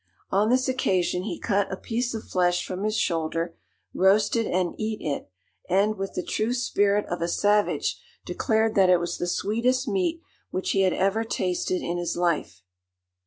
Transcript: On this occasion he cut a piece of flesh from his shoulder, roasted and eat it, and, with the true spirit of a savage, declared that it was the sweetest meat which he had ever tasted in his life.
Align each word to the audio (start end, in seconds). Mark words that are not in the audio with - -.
On 0.31 0.49
this 0.49 0.67
occasion 0.67 1.21
he 1.21 1.37
cut 1.39 1.71
a 1.71 1.77
piece 1.77 2.15
of 2.15 2.23
flesh 2.23 2.65
from 2.65 2.83
his 2.85 2.97
shoulder, 2.97 3.55
roasted 3.93 4.47
and 4.47 4.73
eat 4.79 4.99
it, 4.99 5.29
and, 5.69 5.95
with 5.95 6.15
the 6.15 6.23
true 6.23 6.53
spirit 6.53 7.05
of 7.05 7.21
a 7.21 7.27
savage, 7.27 8.01
declared 8.25 8.73
that 8.73 8.89
it 8.89 8.97
was 8.97 9.19
the 9.19 9.27
sweetest 9.27 9.87
meat 9.87 10.23
which 10.49 10.71
he 10.71 10.81
had 10.81 10.93
ever 10.93 11.23
tasted 11.23 11.83
in 11.83 11.99
his 11.99 12.17
life. 12.17 12.63